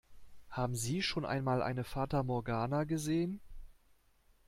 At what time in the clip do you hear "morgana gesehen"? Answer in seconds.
2.23-3.39